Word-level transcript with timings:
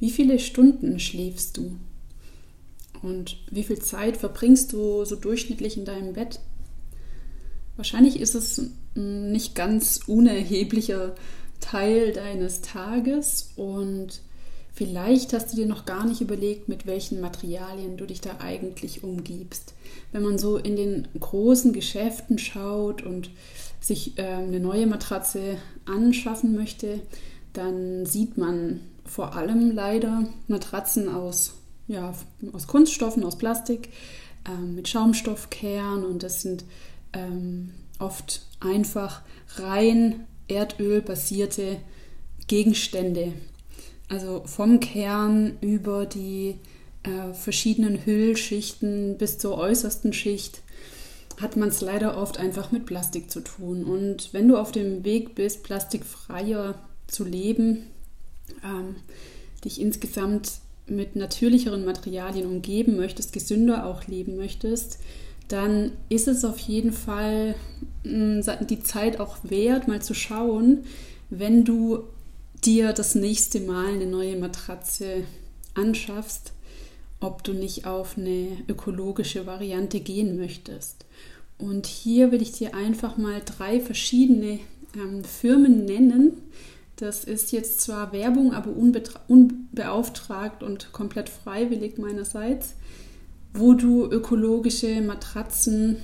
Wie 0.00 0.10
viele 0.10 0.38
Stunden 0.38 1.00
schläfst 1.00 1.56
du? 1.56 1.76
Und 3.02 3.38
wie 3.50 3.64
viel 3.64 3.78
Zeit 3.78 4.16
verbringst 4.16 4.72
du 4.72 5.04
so 5.04 5.16
durchschnittlich 5.16 5.76
in 5.76 5.84
deinem 5.84 6.14
Bett? 6.14 6.40
Wahrscheinlich 7.76 8.18
ist 8.18 8.34
es 8.34 8.60
ein 8.96 9.32
nicht 9.32 9.54
ganz 9.54 10.00
unerheblicher 10.06 11.14
Teil 11.60 12.12
deines 12.12 12.60
Tages 12.60 13.52
und 13.56 14.20
vielleicht 14.72 15.32
hast 15.32 15.52
du 15.52 15.56
dir 15.56 15.66
noch 15.66 15.84
gar 15.86 16.06
nicht 16.06 16.20
überlegt, 16.20 16.68
mit 16.68 16.86
welchen 16.86 17.20
Materialien 17.20 17.96
du 17.96 18.06
dich 18.06 18.20
da 18.20 18.38
eigentlich 18.40 19.04
umgibst. 19.04 19.74
Wenn 20.12 20.22
man 20.22 20.38
so 20.38 20.56
in 20.56 20.76
den 20.76 21.08
großen 21.18 21.72
Geschäften 21.72 22.38
schaut 22.38 23.02
und 23.02 23.30
sich 23.80 24.18
äh, 24.18 24.22
eine 24.22 24.60
neue 24.60 24.86
Matratze 24.86 25.58
anschaffen 25.84 26.54
möchte, 26.54 27.00
dann 27.58 28.06
sieht 28.06 28.38
man 28.38 28.80
vor 29.04 29.34
allem 29.34 29.72
leider 29.72 30.26
Matratzen 30.46 31.08
aus, 31.08 31.54
ja, 31.88 32.14
aus 32.52 32.66
Kunststoffen, 32.66 33.24
aus 33.24 33.36
Plastik, 33.36 33.90
ähm, 34.48 34.74
mit 34.76 34.88
Schaumstoffkern 34.88 36.04
und 36.04 36.22
das 36.22 36.42
sind 36.42 36.64
ähm, 37.12 37.70
oft 37.98 38.46
einfach 38.60 39.22
rein 39.56 40.26
erdölbasierte 40.46 41.78
Gegenstände. 42.46 43.32
Also 44.08 44.42
vom 44.46 44.80
Kern 44.80 45.58
über 45.60 46.06
die 46.06 46.56
äh, 47.02 47.34
verschiedenen 47.34 48.04
Hüllschichten 48.06 49.18
bis 49.18 49.38
zur 49.38 49.58
äußersten 49.58 50.12
Schicht 50.12 50.62
hat 51.40 51.56
man 51.56 51.68
es 51.68 51.80
leider 51.80 52.16
oft 52.16 52.38
einfach 52.38 52.72
mit 52.72 52.86
Plastik 52.86 53.30
zu 53.30 53.40
tun. 53.40 53.84
Und 53.84 54.32
wenn 54.32 54.48
du 54.48 54.56
auf 54.56 54.72
dem 54.72 55.04
Weg 55.04 55.34
bist, 55.34 55.62
plastikfreier 55.62 56.74
zu 57.08 57.24
leben, 57.24 57.86
ähm, 58.64 58.96
dich 59.64 59.80
insgesamt 59.80 60.52
mit 60.86 61.16
natürlicheren 61.16 61.84
Materialien 61.84 62.46
umgeben 62.46 62.96
möchtest, 62.96 63.32
gesünder 63.32 63.86
auch 63.86 64.06
leben 64.06 64.36
möchtest, 64.36 64.98
dann 65.48 65.92
ist 66.08 66.28
es 66.28 66.44
auf 66.44 66.58
jeden 66.58 66.92
Fall 66.92 67.54
mm, 68.04 68.40
die 68.68 68.82
Zeit 68.82 69.18
auch 69.18 69.38
wert, 69.42 69.88
mal 69.88 70.00
zu 70.00 70.14
schauen, 70.14 70.84
wenn 71.30 71.64
du 71.64 72.04
dir 72.64 72.92
das 72.92 73.14
nächste 73.14 73.60
Mal 73.60 73.94
eine 73.94 74.06
neue 74.06 74.36
Matratze 74.36 75.24
anschaffst, 75.74 76.52
ob 77.20 77.42
du 77.44 77.52
nicht 77.52 77.86
auf 77.86 78.16
eine 78.16 78.48
ökologische 78.68 79.46
Variante 79.46 80.00
gehen 80.00 80.36
möchtest. 80.36 81.04
Und 81.58 81.86
hier 81.86 82.30
will 82.30 82.42
ich 82.42 82.52
dir 82.52 82.74
einfach 82.74 83.16
mal 83.16 83.42
drei 83.44 83.80
verschiedene 83.80 84.60
ähm, 84.94 85.24
Firmen 85.24 85.84
nennen. 85.84 86.32
Das 86.98 87.24
ist 87.24 87.52
jetzt 87.52 87.80
zwar 87.80 88.12
Werbung, 88.12 88.52
aber 88.52 88.70
unbeauftragt 89.28 90.62
und 90.62 90.92
komplett 90.92 91.28
freiwillig 91.28 91.98
meinerseits 91.98 92.74
wo 93.54 93.74
du 93.74 94.06
ökologische 94.06 95.00
Matratzen, 95.00 95.96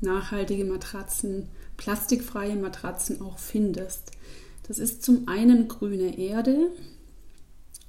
nachhaltige 0.00 0.64
Matratzen, 0.64 1.48
plastikfreie 1.76 2.56
Matratzen 2.56 3.20
auch 3.22 3.38
findest. 3.38 4.12
Das 4.66 4.78
ist 4.78 5.02
zum 5.02 5.28
einen 5.28 5.68
grüne 5.68 6.18
Erde, 6.18 6.70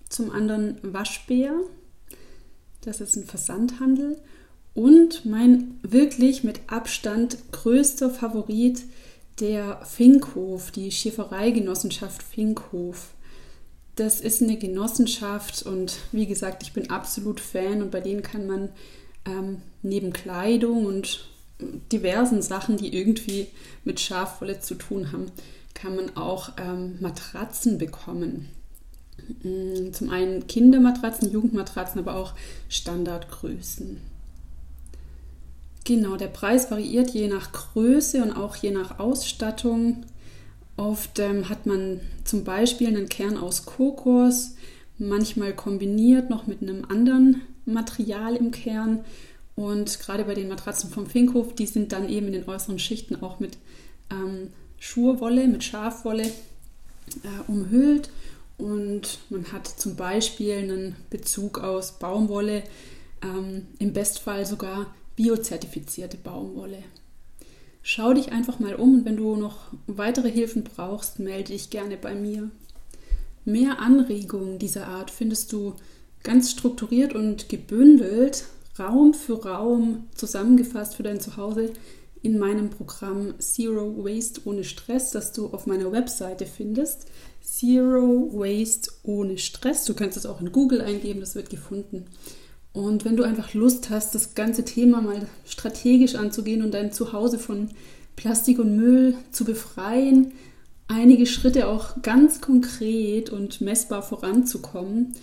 zum 0.09 0.31
anderen 0.31 0.77
Waschbär, 0.81 1.53
das 2.81 3.01
ist 3.01 3.15
ein 3.15 3.25
Versandhandel 3.25 4.17
und 4.73 5.25
mein 5.25 5.79
wirklich 5.83 6.43
mit 6.43 6.61
Abstand 6.67 7.37
größter 7.51 8.09
Favorit, 8.09 8.83
der 9.39 9.83
Finkhof, 9.85 10.71
die 10.71 10.91
Schäfereigenossenschaft 10.91 12.21
Finkhof 12.21 13.13
das 13.95 14.21
ist 14.21 14.41
eine 14.41 14.57
Genossenschaft 14.57 15.63
und 15.63 15.97
wie 16.11 16.25
gesagt, 16.25 16.63
ich 16.63 16.73
bin 16.73 16.89
absolut 16.89 17.39
Fan 17.39 17.81
und 17.81 17.91
bei 17.91 17.99
denen 17.99 18.21
kann 18.21 18.47
man 18.47 18.69
ähm, 19.25 19.61
neben 19.81 20.13
Kleidung 20.13 20.85
und 20.85 21.27
diversen 21.91 22.41
Sachen, 22.41 22.77
die 22.77 22.95
irgendwie 22.95 23.47
mit 23.83 23.99
Schafwolle 23.99 24.59
zu 24.59 24.75
tun 24.75 25.11
haben, 25.11 25.27
kann 25.73 25.95
man 25.95 26.15
auch 26.17 26.53
ähm, 26.57 26.97
Matratzen 26.99 27.77
bekommen. 27.77 28.49
Mm, 29.43 29.91
zum 29.91 30.09
einen 30.09 30.47
Kindermatratzen, 30.47 31.31
Jugendmatratzen, 31.31 31.99
aber 31.99 32.15
auch 32.15 32.33
Standardgrößen. 32.69 34.01
Genau, 35.83 36.15
der 36.15 36.27
Preis 36.27 36.69
variiert 36.69 37.09
je 37.09 37.27
nach 37.27 37.51
Größe 37.51 38.21
und 38.21 38.33
auch 38.33 38.55
je 38.55 38.71
nach 38.71 38.99
Ausstattung. 38.99 40.05
Oft 40.77 41.19
ähm, 41.19 41.49
hat 41.49 41.65
man 41.65 42.01
zum 42.23 42.43
Beispiel 42.43 42.87
einen 42.87 43.09
Kern 43.09 43.37
aus 43.37 43.65
Kokos, 43.65 44.55
manchmal 44.97 45.53
kombiniert 45.53 46.29
noch 46.29 46.47
mit 46.47 46.61
einem 46.61 46.85
anderen 46.85 47.41
Material 47.65 48.35
im 48.35 48.51
Kern. 48.51 49.03
Und 49.55 49.99
gerade 49.99 50.23
bei 50.23 50.33
den 50.33 50.47
Matratzen 50.47 50.89
vom 50.89 51.07
Finkhof, 51.07 51.53
die 51.55 51.65
sind 51.65 51.91
dann 51.91 52.09
eben 52.09 52.27
in 52.27 52.33
den 52.33 52.47
äußeren 52.47 52.79
Schichten 52.79 53.21
auch 53.21 53.39
mit 53.39 53.57
ähm, 54.09 54.49
Schurwolle, 54.79 55.47
mit 55.47 55.63
Schafwolle 55.63 56.23
äh, 56.23 57.47
umhüllt. 57.47 58.09
Und 58.57 59.19
man 59.29 59.51
hat 59.51 59.67
zum 59.67 59.95
Beispiel 59.95 60.53
einen 60.53 60.95
Bezug 61.09 61.59
aus 61.59 61.93
Baumwolle, 61.99 62.63
ähm, 63.23 63.67
im 63.79 63.93
Bestfall 63.93 64.45
sogar 64.45 64.93
biozertifizierte 65.21 66.17
Baumwolle. 66.17 66.83
Schau 67.83 68.13
dich 68.13 68.31
einfach 68.31 68.59
mal 68.59 68.75
um 68.75 68.95
und 68.95 69.05
wenn 69.05 69.17
du 69.17 69.35
noch 69.35 69.57
weitere 69.85 70.31
Hilfen 70.31 70.63
brauchst, 70.63 71.19
melde 71.19 71.51
dich 71.51 71.69
gerne 71.69 71.97
bei 71.97 72.15
mir. 72.15 72.49
Mehr 73.45 73.79
Anregungen 73.79 74.57
dieser 74.57 74.87
Art 74.87 75.11
findest 75.11 75.51
du 75.53 75.75
ganz 76.23 76.51
strukturiert 76.51 77.13
und 77.13 77.49
gebündelt, 77.49 78.45
Raum 78.79 79.13
für 79.13 79.45
Raum 79.45 80.07
zusammengefasst 80.15 80.95
für 80.95 81.03
dein 81.03 81.19
Zuhause 81.19 81.71
in 82.23 82.39
meinem 82.39 82.69
Programm 82.69 83.39
Zero 83.39 84.03
Waste 84.03 84.41
ohne 84.45 84.63
Stress, 84.63 85.11
das 85.11 85.33
du 85.33 85.47
auf 85.47 85.67
meiner 85.67 85.91
Webseite 85.91 86.45
findest. 86.47 87.07
Zero 87.43 88.29
Waste 88.31 88.91
ohne 89.03 89.37
Stress. 89.37 89.85
Du 89.85 89.93
kannst 89.93 90.17
es 90.17 90.25
auch 90.25 90.41
in 90.41 90.51
Google 90.51 90.81
eingeben, 90.81 91.19
das 91.19 91.35
wird 91.35 91.49
gefunden. 91.49 92.05
Und 92.73 93.03
wenn 93.03 93.17
du 93.17 93.23
einfach 93.23 93.53
Lust 93.53 93.89
hast, 93.89 94.15
das 94.15 94.33
ganze 94.33 94.63
Thema 94.63 95.01
mal 95.01 95.27
strategisch 95.45 96.15
anzugehen 96.15 96.63
und 96.63 96.73
dein 96.73 96.93
Zuhause 96.93 97.37
von 97.37 97.69
Plastik 98.15 98.59
und 98.59 98.75
Müll 98.75 99.15
zu 99.31 99.43
befreien, 99.43 100.31
einige 100.87 101.25
Schritte 101.25 101.67
auch 101.67 102.01
ganz 102.01 102.39
konkret 102.41 103.29
und 103.29 103.61
messbar 103.61 104.03
voranzukommen 104.03 105.13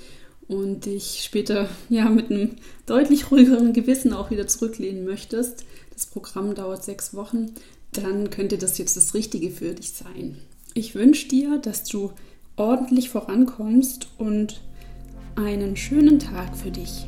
und 0.46 0.86
dich 0.86 1.22
später 1.22 1.68
ja 1.88 2.08
mit 2.08 2.30
einem 2.30 2.52
deutlich 2.86 3.30
ruhigeren 3.30 3.72
Gewissen 3.72 4.12
auch 4.12 4.30
wieder 4.30 4.46
zurücklehnen 4.46 5.04
möchtest, 5.04 5.64
das 5.92 6.06
Programm 6.06 6.54
dauert 6.54 6.84
sechs 6.84 7.14
Wochen, 7.14 7.52
dann 7.92 8.30
könnte 8.30 8.58
das 8.58 8.78
jetzt 8.78 8.96
das 8.96 9.14
Richtige 9.14 9.50
für 9.50 9.74
dich 9.74 9.92
sein. 9.92 10.38
Ich 10.74 10.94
wünsche 10.94 11.28
dir, 11.28 11.58
dass 11.58 11.84
du 11.84 12.12
ordentlich 12.56 13.10
vorankommst 13.10 14.08
und 14.18 14.60
einen 15.38 15.76
schönen 15.76 16.18
Tag 16.18 16.56
für 16.56 16.70
dich. 16.70 17.06